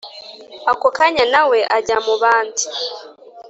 [0.71, 2.63] ako kanya nawe ajya mubandi